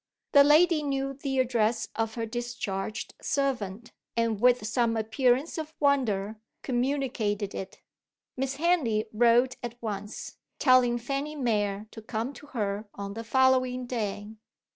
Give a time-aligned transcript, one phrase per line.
[0.31, 6.37] The lady knew the address of her discharged servant, and with some appearance of wonder
[6.63, 7.81] communicated it.
[8.35, 13.85] Miss Henley wrote at once, telling Fanny Mere to come to her on the following
[13.85, 14.31] day.